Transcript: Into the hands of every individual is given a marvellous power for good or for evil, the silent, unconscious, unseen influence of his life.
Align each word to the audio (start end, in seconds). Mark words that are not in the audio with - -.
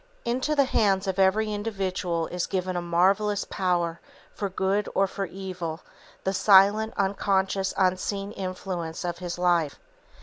Into 0.25 0.55
the 0.55 0.63
hands 0.65 1.05
of 1.05 1.19
every 1.19 1.53
individual 1.53 2.25
is 2.25 2.47
given 2.47 2.75
a 2.75 2.81
marvellous 2.81 3.45
power 3.45 3.99
for 4.33 4.49
good 4.49 4.89
or 4.95 5.05
for 5.05 5.27
evil, 5.27 5.81
the 6.23 6.33
silent, 6.33 6.95
unconscious, 6.97 7.71
unseen 7.77 8.31
influence 8.31 9.05
of 9.05 9.19
his 9.19 9.37
life. 9.37 9.77